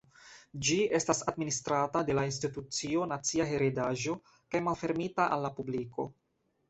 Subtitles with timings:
[0.67, 6.09] Ĝi estas administrata de la Institucio Nacia Heredaĵo kaj malfermita al la publiko.